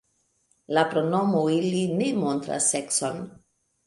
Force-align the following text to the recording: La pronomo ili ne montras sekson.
La 0.77 0.83
pronomo 0.93 1.41
ili 1.55 1.81
ne 1.99 2.07
montras 2.21 2.71
sekson. 2.77 3.21